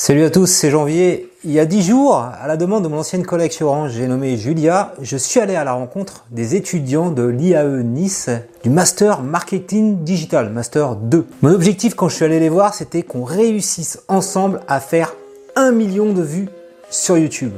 [0.00, 1.28] Salut à tous, c'est Janvier.
[1.42, 4.06] Il y a dix jours, à la demande de mon ancienne collègue chez Orange, j'ai
[4.06, 8.30] nommé Julia, je suis allé à la rencontre des étudiants de l'IAE Nice
[8.62, 11.26] du Master Marketing Digital, Master 2.
[11.42, 15.16] Mon objectif quand je suis allé les voir, c'était qu'on réussisse ensemble à faire
[15.56, 16.48] un million de vues
[16.90, 17.54] sur YouTube.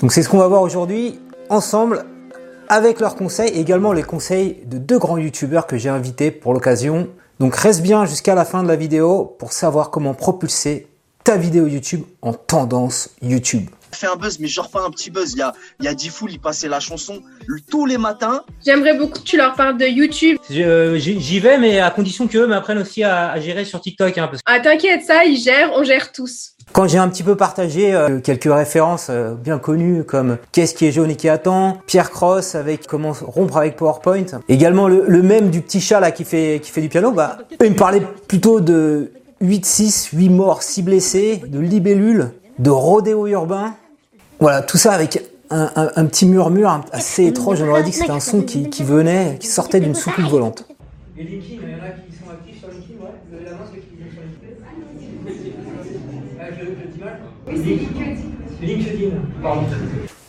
[0.00, 1.18] Donc c'est ce qu'on va voir aujourd'hui,
[1.48, 2.04] ensemble,
[2.68, 7.08] avec leurs conseils, également les conseils de deux grands YouTubeurs que j'ai invités pour l'occasion.
[7.40, 10.86] Donc reste bien jusqu'à la fin de la vidéo pour savoir comment propulser
[11.24, 13.68] ta vidéo YouTube en tendance YouTube.
[13.92, 15.32] fait un buzz, mais genre pas un petit buzz.
[15.32, 17.20] Il y a, il y a 10 foules, ils passaient la chanson
[17.70, 18.44] tous les matins.
[18.64, 20.38] J'aimerais beaucoup que tu leur parles de YouTube.
[20.48, 24.16] J'y vais, mais à condition qu'eux m'apprennent aussi à, gérer sur TikTok.
[24.18, 24.40] Hein, parce...
[24.46, 26.52] Ah, t'inquiète, ça, ils gèrent, on gère tous.
[26.72, 30.86] Quand j'ai un petit peu partagé euh, quelques références euh, bien connues comme Qu'est-ce qui
[30.86, 35.22] est jaune et qui attend, Pierre Cross avec comment rompre avec PowerPoint, également le, le
[35.22, 38.06] même du petit chat là qui fait qui fait du piano, bah ils me parlaient
[38.28, 39.10] plutôt de
[39.42, 43.74] 8-6, 8 morts, 6 blessés, de libellules, de rodéo urbain.
[44.38, 47.62] Voilà, tout ça avec un, petit murmure assez étrange.
[47.62, 50.64] On aurait dit que c'était un son qui, venait, qui sortait d'une soucoupe volante.
[51.16, 53.52] Et LinkedIn, il y en a qui sont actifs sur LinkedIn, ouais Vous avez la
[53.52, 53.90] main sur LinkedIn
[58.60, 59.62] je, LinkedIn, pardon.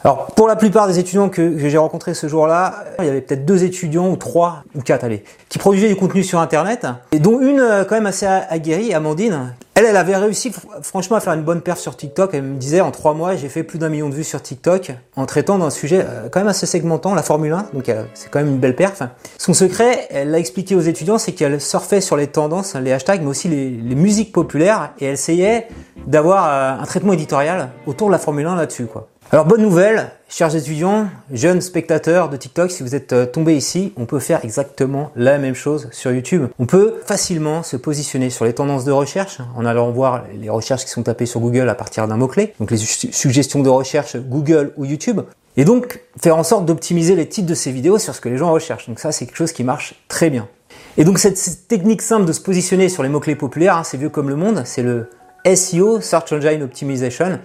[0.03, 3.45] Alors, pour la plupart des étudiants que, j'ai rencontrés ce jour-là, il y avait peut-être
[3.45, 7.39] deux étudiants ou trois ou quatre, allez, qui produisaient du contenu sur Internet, et dont
[7.39, 9.53] une euh, quand même assez aguerrie, Amandine.
[9.75, 12.31] Elle, elle avait réussi franchement à faire une bonne perf sur TikTok.
[12.33, 14.91] Elle me disait en trois mois, j'ai fait plus d'un million de vues sur TikTok
[15.15, 17.67] en traitant d'un sujet euh, quand même assez segmentant, la Formule 1.
[17.73, 19.03] Donc euh, c'est quand même une belle perf.
[19.37, 23.21] Son secret, elle l'a expliqué aux étudiants, c'est qu'elle surfait sur les tendances, les hashtags,
[23.21, 25.67] mais aussi les, les musiques populaires, et elle essayait
[26.07, 29.10] d'avoir un traitement éditorial autour de la Formule 1 là-dessus, quoi.
[29.33, 33.93] Alors bonne nouvelle, chers étudiants, jeunes spectateurs de TikTok, si vous êtes euh, tombés ici,
[33.95, 36.47] on peut faire exactement la même chose sur YouTube.
[36.59, 40.83] On peut facilement se positionner sur les tendances de recherche en allant voir les recherches
[40.83, 44.73] qui sont tapées sur Google à partir d'un mot-clé, donc les suggestions de recherche Google
[44.75, 45.21] ou YouTube.
[45.55, 48.35] Et donc faire en sorte d'optimiser les titres de ces vidéos sur ce que les
[48.35, 48.89] gens recherchent.
[48.89, 50.49] Donc ça c'est quelque chose qui marche très bien.
[50.97, 54.09] Et donc cette technique simple de se positionner sur les mots-clés populaires, hein, c'est vieux
[54.09, 55.09] comme le monde, c'est le
[55.55, 57.39] SEO, Search Engine Optimization.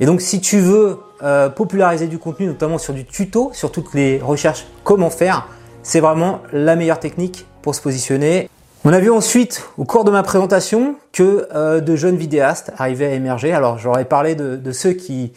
[0.00, 3.94] Et donc si tu veux euh, populariser du contenu, notamment sur du tuto, sur toutes
[3.94, 5.48] les recherches comment faire,
[5.82, 8.48] c'est vraiment la meilleure technique pour se positionner.
[8.84, 13.06] On a vu ensuite au cours de ma présentation que euh, de jeunes vidéastes arrivaient
[13.06, 13.52] à émerger.
[13.52, 15.32] Alors j'aurais parlé de, de ceux qui,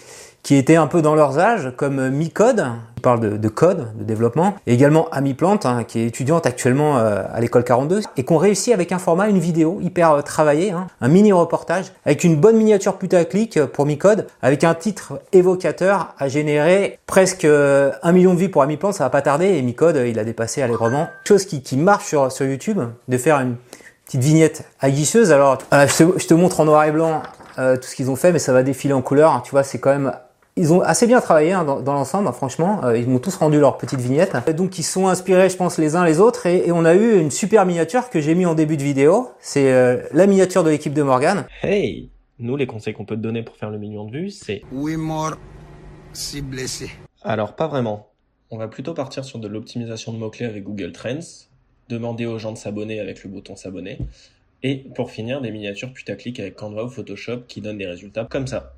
[0.50, 2.66] qui étaient un peu dans leurs âges, comme Micode,
[2.96, 6.48] qui parle de, de, code, de développement, et également Ami Plante, hein, qui est étudiante
[6.48, 10.22] actuellement euh, à l'école 42, et qu'on réussit avec un format, une vidéo hyper euh,
[10.24, 14.74] travaillé, hein, un mini reportage, avec une bonne miniature putaclic euh, pour Micode, avec un
[14.74, 19.22] titre évocateur à générer presque un million de vues pour Ami Plante, ça va pas
[19.22, 21.10] tarder, et Micode, il a dépassé allègrement.
[21.28, 23.56] Chose qui, qui marche sur, sur YouTube, de faire une
[24.04, 25.32] petite vignette aguicheuse.
[25.32, 27.22] Alors, je, te, je, te, montre en noir et blanc
[27.56, 29.44] tout ce qu'ils ont fait, mais ça va défiler en couleur.
[29.44, 30.12] Tu vois, c'est quand même
[30.60, 32.84] ils ont assez bien travaillé hein, dans, l'ensemble, hein, franchement.
[32.84, 34.36] Euh, ils m'ont tous rendu leur petite vignette.
[34.56, 36.46] Donc ils sont inspirés, je pense, les uns les autres.
[36.48, 39.30] Et, on a eu une super miniature que j'ai mis en début de vidéo.
[39.40, 41.46] C'est euh, la miniature de l'équipe de Morgan.
[41.64, 42.10] Hey
[42.40, 44.62] Nous, les conseils qu'on peut te donner pour faire le million de vues, c'est...
[44.74, 45.38] Oui, mort,
[46.12, 46.90] si blessé.
[47.24, 48.10] Alors, pas vraiment.
[48.52, 51.20] On va plutôt partir sur de l'optimisation de mots-clés avec Google Trends,
[51.88, 54.00] demander aux gens de s'abonner avec le bouton s'abonner,
[54.62, 58.48] et pour finir, des miniatures putaclic avec Canva ou Photoshop qui donnent des résultats comme
[58.48, 58.74] ça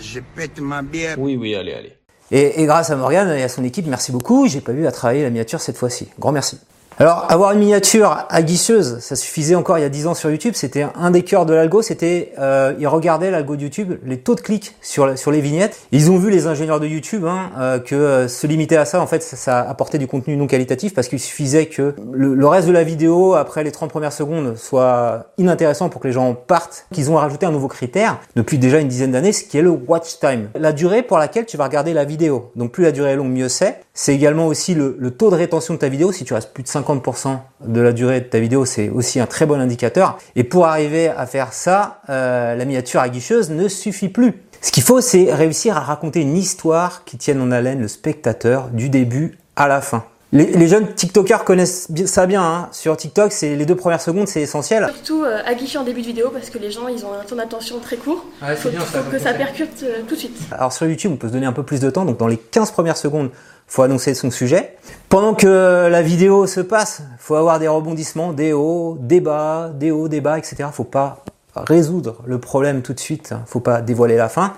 [0.00, 1.16] je pète ma bière.
[1.18, 1.92] Oui, oui, allez, allez.
[2.30, 4.46] Et, et grâce à Morgane et à son équipe, merci beaucoup.
[4.48, 6.08] J'ai pas eu à travailler la miniature cette fois-ci.
[6.18, 6.58] Grand merci.
[7.00, 10.54] Alors, avoir une miniature aguicheuse, ça suffisait encore il y a 10 ans sur YouTube.
[10.56, 11.80] C'était un des cœurs de l'algo.
[11.80, 15.78] C'était, euh, ils regardaient l'algo de YouTube, les taux de clics sur sur les vignettes.
[15.92, 19.00] Ils ont vu les ingénieurs de YouTube hein, euh, que euh, se limiter à ça,
[19.00, 22.66] en fait, ça, apportait du contenu non qualitatif parce qu'il suffisait que le, le, reste
[22.66, 26.86] de la vidéo après les 30 premières secondes soit inintéressant pour que les gens partent.
[26.92, 29.70] Qu'ils ont rajouté un nouveau critère depuis déjà une dizaine d'années, ce qui est le
[29.70, 32.50] watch time, la durée pour laquelle tu vas regarder la vidéo.
[32.56, 33.82] Donc plus la durée est longue, mieux c'est.
[34.00, 36.12] C'est également aussi le, taux de rétention de ta vidéo.
[36.12, 37.36] Si tu restes plus de 50 50%
[37.66, 40.18] de la durée de ta vidéo, c'est aussi un très bon indicateur.
[40.36, 44.34] Et pour arriver à faire ça, euh, la miniature aguicheuse ne suffit plus.
[44.60, 48.68] Ce qu'il faut, c'est réussir à raconter une histoire qui tienne en haleine le spectateur
[48.68, 50.04] du début à la fin.
[50.30, 52.42] Les, jeunes TikTokers connaissent ça bien.
[52.42, 52.68] Hein.
[52.72, 54.86] Sur TikTok, c'est les deux premières secondes, c'est essentiel.
[54.92, 57.36] Surtout euh, aguicher en début de vidéo parce que les gens, ils ont un temps
[57.36, 58.26] d'attention très court.
[58.42, 58.68] Il faut,
[59.10, 60.36] que ça percute euh, tout de suite.
[60.52, 62.04] Alors sur YouTube, on peut se donner un peu plus de temps.
[62.04, 63.30] Donc dans les 15 premières secondes,
[63.66, 64.76] faut annoncer son sujet.
[65.08, 69.90] Pendant que la vidéo se passe, faut avoir des rebondissements, des hauts, des bas, des
[69.90, 70.68] hauts, des bas, etc.
[70.72, 71.24] Faut pas
[71.54, 73.34] résoudre le problème tout de suite.
[73.46, 74.54] Faut pas dévoiler la fin.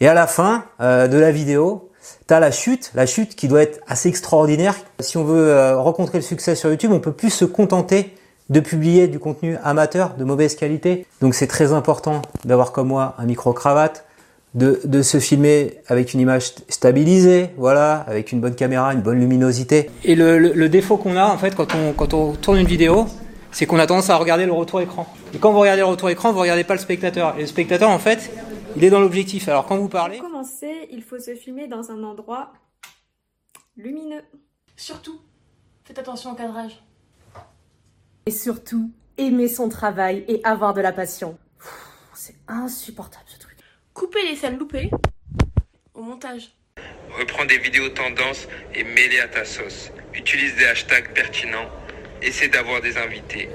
[0.00, 1.90] Et à la fin euh, de la vidéo,
[2.26, 4.76] tu as la chute, la chute qui doit être assez extraordinaire.
[5.00, 8.14] Si on veut euh, rencontrer le succès sur YouTube, on peut plus se contenter
[8.50, 11.06] de publier du contenu amateur de mauvaise qualité.
[11.20, 14.04] Donc c'est très important d'avoir comme moi un micro-cravate,
[14.54, 19.90] de, se filmer avec une image stabilisée, voilà, avec une bonne caméra, une bonne luminosité.
[20.04, 23.06] Et le, le, défaut qu'on a en fait quand on, quand on tourne une vidéo,
[23.50, 25.06] c'est qu'on a tendance à regarder le retour écran.
[25.34, 27.34] Et quand vous regardez le retour écran, vous regardez pas le spectateur.
[27.36, 28.30] Et le spectateur en fait,
[28.76, 29.48] il est dans l'objectif.
[29.48, 30.18] Alors quand vous parlez...
[30.18, 32.52] Pour commencer, il faut se filmer dans un endroit
[33.76, 34.22] lumineux.
[34.76, 35.20] Surtout,
[35.84, 36.82] faites attention au cadrage.
[38.26, 41.38] Et surtout, aimer son travail et avoir de la passion.
[42.14, 43.56] C'est insupportable ce truc.
[43.92, 44.90] Coupez les scènes loupées
[45.94, 46.52] au montage.
[47.18, 49.92] Reprends des vidéos tendances et mets-les à ta sauce.
[50.14, 51.68] Utilise des hashtags pertinents.
[52.22, 53.48] Essaie d'avoir des invités.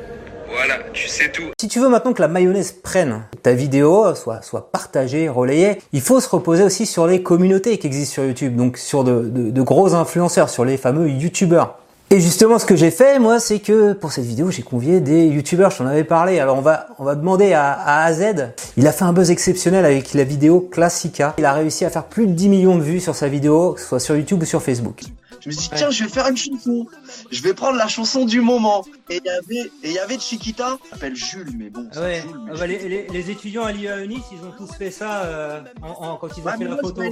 [0.51, 1.44] Voilà, tu sais tout.
[1.60, 6.01] Si tu veux maintenant que la mayonnaise prenne, ta vidéo soit, soit partagée, relayée, il
[6.01, 9.94] faut se reposer aussi sur les communautés qui existent sur YouTube, donc sur de, gros
[9.94, 11.78] influenceurs, sur les fameux YouTubeurs.
[12.12, 15.28] Et justement, ce que j'ai fait, moi, c'est que pour cette vidéo, j'ai convié des
[15.28, 16.40] youtubeurs, j'en avais parlé.
[16.40, 18.51] Alors, on va, on va demander à, à AZ.
[18.78, 21.36] Il a fait un buzz exceptionnel avec la vidéo Classica.
[21.38, 24.00] Il a réussi à faire plus de 10 millions de vues sur sa vidéo, soit
[24.00, 25.04] sur YouTube ou sur Facebook.
[25.41, 26.88] Je me suis dit, tiens, je vais faire une chanson.
[27.31, 28.86] Je vais prendre la chanson du moment.
[29.09, 31.89] Et il y avait, et il y avait Chiquita, s'appelle Jules, mais bon.
[31.95, 32.24] Ouais.
[32.50, 36.18] Ah bah, les, les, étudiants à l'IA Nice, ils ont tous fait ça euh, en,
[36.18, 37.03] quand ils ont fait la photo.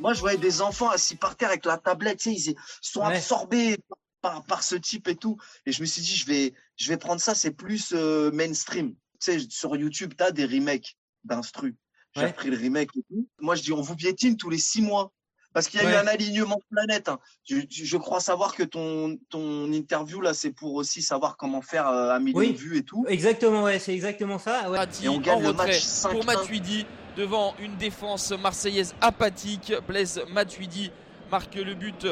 [0.00, 3.02] Moi, je voyais des enfants assis par terre avec la tablette, tu sais, ils sont
[3.02, 3.76] absorbés
[4.22, 5.36] par, par ce type et tout.
[5.66, 8.94] Et je me suis dit, je vais, je vais prendre ça, c'est plus euh, mainstream.
[9.20, 11.76] Tu sais, sur YouTube, tu as des remakes d'instru.
[12.16, 13.28] J'ai pris le remake et tout.
[13.40, 15.12] Moi, je dis, on vous piétine tous les six mois.
[15.52, 17.08] Parce qu'il y a eu un alignement de planète.
[17.08, 17.18] Hein.
[17.44, 22.12] Je, crois savoir que ton, ton interview, là, c'est pour aussi savoir comment faire euh,
[22.12, 23.04] un million de vues et tout.
[23.08, 24.62] Exactement, ouais, c'est exactement ça.
[25.02, 26.86] Et on gagne le match 5 pour Matuidi
[27.16, 29.72] devant une défense marseillaise apathique.
[29.88, 30.92] Blaise Matuidi
[31.30, 32.06] marque le but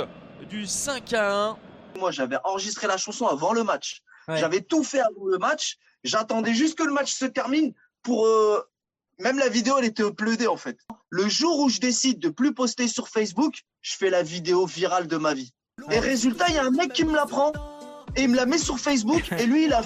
[0.49, 1.59] du 5 à 1.
[1.99, 4.03] Moi, j'avais enregistré la chanson avant le match.
[4.29, 5.79] J'avais tout fait avant le match.
[6.05, 8.27] J'attendais juste que le match se termine pour.
[8.27, 8.63] Euh,
[9.19, 10.79] même la vidéo, elle était uploadée en fait.
[11.11, 15.07] Le jour où je décide de plus poster sur Facebook, je fais la vidéo virale
[15.07, 15.53] de ma vie.
[15.91, 17.53] Et résultat, il y a un mec qui me la prend
[18.17, 19.83] et il me la met sur Facebook et lui, il a,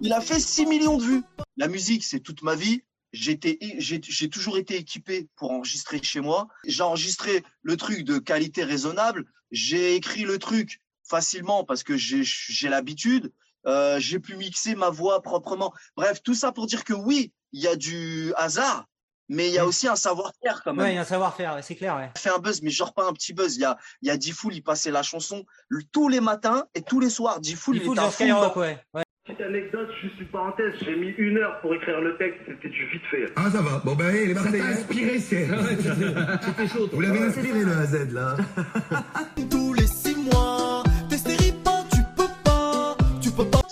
[0.00, 1.22] il a fait 6 millions de vues.
[1.56, 2.82] La musique, c'est toute ma vie
[3.14, 6.48] j'ai toujours été équipé pour enregistrer chez moi.
[6.66, 9.24] J'ai enregistré le truc de qualité raisonnable.
[9.50, 13.32] J'ai écrit le truc facilement parce que j'ai l'habitude.
[13.66, 15.72] Euh, j'ai pu mixer ma voix proprement.
[15.96, 18.86] Bref, tout ça pour dire que oui, il y a du hasard,
[19.28, 20.84] mais il y a aussi un savoir-faire quand même.
[20.84, 21.96] Oui, il y a un savoir-faire, c'est clair.
[21.96, 22.10] Ouais.
[22.16, 23.56] Fait un buzz, mais genre pas un petit buzz.
[23.56, 25.44] Il y a, il y a il passait la chanson
[25.92, 27.40] tous les matins et tous les soirs.
[27.40, 28.60] Difool, il était à fond.
[28.60, 28.78] Ouais.
[28.94, 29.02] ouais.
[29.24, 32.86] Petite anecdote, juste une parenthèse, j'ai mis une heure pour écrire le texte, c'était du
[32.88, 33.24] vite fait.
[33.36, 34.58] Ah ça va, bon ben les Marseillais.
[34.58, 35.48] T'a inspiré, c'est.
[36.42, 36.90] C'était chaud.
[36.92, 38.36] Vous l'avez inspiré le AZ là.
[39.50, 39.86] Tous les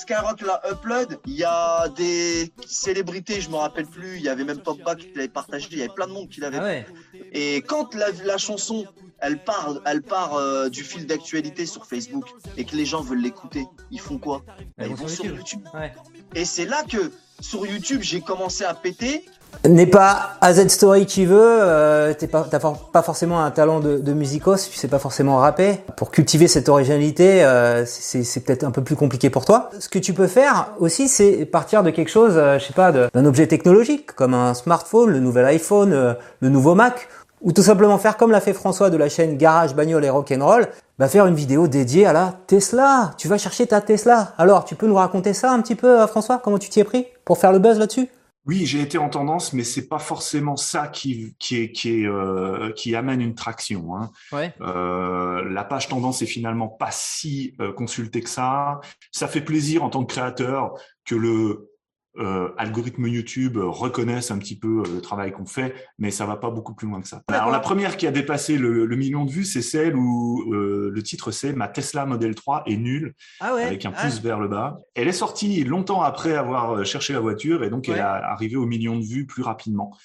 [0.02, 4.44] Skyrock l'a upload, il y a des célébrités, je me rappelle plus, il y avait
[4.44, 6.58] même Pogba qui l'avait partagé, il y avait plein de monde qui l'avait.
[6.58, 6.86] Ah ouais.
[7.32, 8.84] Et quand la, la chanson
[9.20, 12.26] elle part, elle part euh, du fil d'actualité sur Facebook
[12.56, 14.42] et que les gens veulent l'écouter, ils font quoi?
[14.76, 15.64] Bah, Ils vont sur YouTube.
[16.34, 19.24] Et c'est là que sur YouTube, j'ai commencé à péter.
[19.68, 24.68] N'est pas AZ Story qui veut, euh, t'as pas, forcément un talent de, de musicos,
[24.68, 25.78] tu sais pas forcément rapper.
[25.96, 29.70] Pour cultiver cette originalité, euh, c'est peut-être un peu plus compliqué pour toi.
[29.78, 32.90] Ce que tu peux faire aussi, c'est partir de quelque chose, euh, je sais pas,
[32.90, 37.08] d'un objet technologique, comme un smartphone, le nouvel iPhone, le nouveau Mac,
[37.42, 40.68] ou tout simplement faire comme l'a fait François de la chaîne Garage Bagnole et Rock'n'Roll,
[40.98, 43.12] bah faire une vidéo dédiée à la Tesla.
[43.18, 44.32] Tu vas chercher ta Tesla.
[44.38, 46.40] Alors, tu peux nous raconter ça un petit peu, euh, François?
[46.42, 48.08] Comment tu t'y es pris pour faire le buzz là-dessus?
[48.44, 52.06] Oui, j'ai été en tendance, mais c'est pas forcément ça qui qui est, qui, est,
[52.06, 53.96] euh, qui amène une traction.
[53.96, 54.10] Hein.
[54.32, 54.52] Ouais.
[54.60, 58.80] Euh, la page tendance est finalement pas si euh, consultée que ça.
[59.12, 61.71] Ça fait plaisir en tant que créateur que le
[62.18, 66.36] euh, algorithmes YouTube reconnaissent un petit peu euh, le travail qu'on fait, mais ça va
[66.36, 67.22] pas beaucoup plus loin que ça.
[67.28, 71.02] Alors la première qui a dépassé le, million de vues, c'est celle où euh, le
[71.02, 74.76] titre c'est Ma Tesla Model 3 est nulle, ah avec un pouce vers le bas.
[74.94, 78.66] Elle est sortie longtemps après avoir cherché la voiture et donc elle est arrivée au
[78.66, 79.96] million de vues plus rapidement.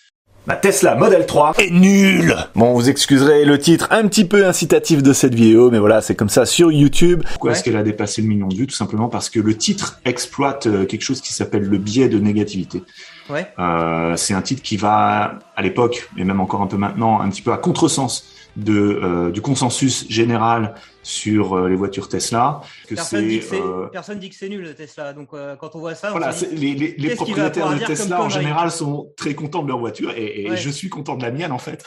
[0.48, 5.04] Ma Tesla Model 3 est nulle Bon, vous excuserez le titre un petit peu incitatif
[5.04, 7.24] de cette vidéo, mais voilà, c'est comme ça sur YouTube.
[7.32, 8.66] Pourquoi est-ce qu'elle a dépassé le million de vues?
[8.66, 12.18] Tout simplement parce que le titre exploite euh, quelque chose qui s'appelle le biais de
[12.18, 12.82] négativité.
[13.30, 13.48] Ouais.
[13.60, 17.30] Euh, c'est un titre qui va, à l'époque, et même encore un peu maintenant, un
[17.30, 18.24] petit peu à contresens
[18.58, 22.62] de, euh, du consensus général sur euh, les voitures Tesla.
[22.88, 25.14] Que personne, dit que euh, personne dit que c'est nul Tesla.
[25.14, 25.30] Donc
[25.60, 29.36] quand on voit ça, voilà, les, les, les propriétaires de Tesla en général sont très
[29.36, 31.86] contents de leur voiture et, et je suis content de la mienne en fait.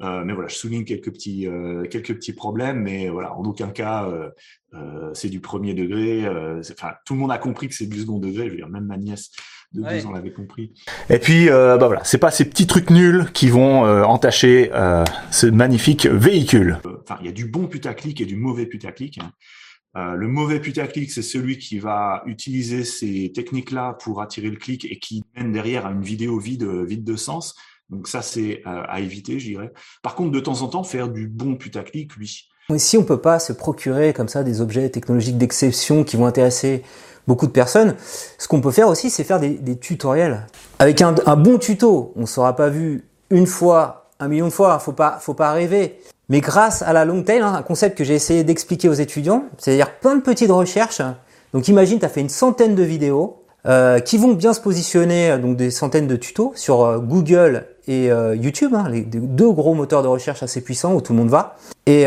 [0.00, 3.68] Euh, mais voilà, je souligne quelques petits, euh, quelques petits problèmes, mais voilà, en aucun
[3.68, 6.26] cas, euh, c'est du premier degré.
[6.70, 8.46] Enfin, tout le monde a compris que c'est du second degré.
[8.46, 9.30] Je veux dire, même ma nièce
[9.72, 10.72] de deux ans l'avait compris.
[11.10, 14.70] Et puis, bah voilà, c'est pas ces petits trucs nuls qui vont entacher
[15.30, 16.78] ce magnifique véhicule.
[17.02, 19.18] Enfin, il y a du bon putaclic et du mauvais putaclic.
[19.18, 19.32] Hein.
[19.96, 24.84] Euh, le mauvais putaclic, c'est celui qui va utiliser ces techniques-là pour attirer le clic
[24.84, 27.56] et qui mène derrière à une vidéo vide, vide de sens.
[27.90, 29.54] Donc ça, c'est euh, à éviter, je.
[30.02, 32.48] Par contre, de temps en temps, faire du bon putaclic, oui.
[32.76, 36.82] Si on peut pas se procurer comme ça des objets technologiques d'exception qui vont intéresser
[37.26, 37.94] beaucoup de personnes,
[38.36, 40.46] ce qu'on peut faire aussi, c'est faire des, tutoriels.
[40.78, 44.78] Avec un, bon tuto, on ne sera pas vu une fois, un million de fois,
[44.80, 45.98] faut pas, faut pas rêver.
[46.28, 49.44] Mais grâce à la long tail, hein, un concept que j'ai essayé d'expliquer aux étudiants,
[49.56, 51.00] c'est-à-dire plein de petites recherches.
[51.54, 55.30] Donc imagine, tu as fait une centaine de vidéos euh, qui vont bien se positionner,
[55.30, 60.02] euh, donc des centaines de tutos sur Google et YouTube, hein, les deux gros moteurs
[60.02, 61.56] de recherche assez puissants où tout le monde va.
[61.86, 62.04] Et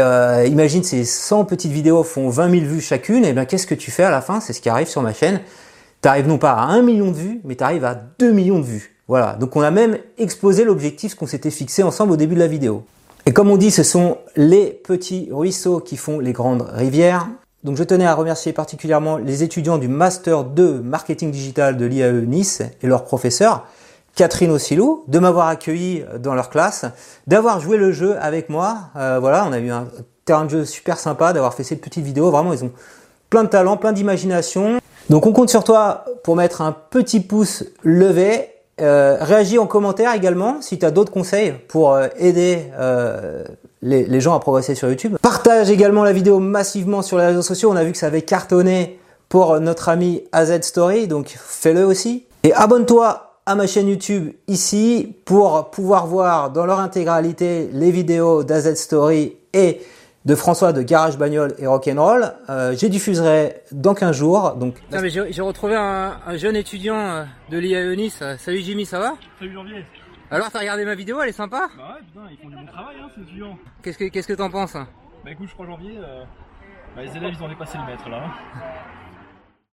[0.47, 3.91] imagine ces 100 petites vidéos font 20 000 vues chacune, et bien qu'est-ce que tu
[3.91, 4.39] fais à la fin?
[4.39, 5.41] C'est ce qui arrive sur ma chaîne.
[6.01, 8.59] Tu arrives non pas à 1 million de vues, mais tu arrives à 2 millions
[8.59, 8.95] de vues.
[9.07, 12.47] Voilà, donc on a même explosé l'objectif qu'on s'était fixé ensemble au début de la
[12.47, 12.85] vidéo.
[13.25, 17.27] Et comme on dit, ce sont les petits ruisseaux qui font les grandes rivières.
[17.63, 22.25] Donc je tenais à remercier particulièrement les étudiants du Master 2 Marketing Digital de l'IAE
[22.25, 23.67] Nice et leur professeur,
[24.15, 26.86] Catherine Ossilou, de m'avoir accueilli dans leur classe,
[27.27, 28.77] d'avoir joué le jeu avec moi.
[28.96, 29.88] Euh, voilà, on a eu un
[30.25, 32.30] terrain de jeu super sympa, d'avoir fait cette petite vidéo.
[32.30, 32.72] Vraiment, ils ont
[33.30, 34.80] plein de talent, plein d'imagination.
[35.10, 38.51] Donc on compte sur toi pour mettre un petit pouce levé
[38.82, 43.44] euh, réagis en commentaire également si tu as d'autres conseils pour euh, aider euh,
[43.84, 45.18] les, gens à progresser sur YouTube.
[45.22, 47.70] Partage également la vidéo massivement sur les réseaux sociaux.
[47.72, 49.00] On a vu que ça avait cartonné
[49.30, 52.25] pour notre ami AZ Story, donc fais-le aussi.
[52.44, 58.43] Et abonne-toi à ma chaîne YouTube ici pour pouvoir voir dans leur intégralité les vidéos
[58.43, 59.81] d'AZ Story et
[60.25, 62.33] de François de Garage Bagnole et Rock'n'Roll.
[62.50, 64.55] Euh, j'ai diffuserai dans 15 jours.
[64.55, 64.75] Donc...
[64.91, 68.24] j'ai retrouvé un, jeune étudiant euh, de l'IAE Nice.
[68.38, 69.15] Salut Jimmy, ça va?
[69.39, 69.86] Salut Janvier.
[70.29, 71.67] Alors t'as regardé ma vidéo, elle est sympa?
[71.75, 73.57] Bah ouais, putain, ils font du bon travail, hein, ces étudiants.
[73.83, 74.75] Qu'est-ce que qu'est-ce que t'en penses?
[74.75, 76.24] Bah écoute, je crois Janvier, euh,
[76.95, 78.24] bah, les élèves ils ont dépassé le maître là.
[78.24, 78.62] Hein.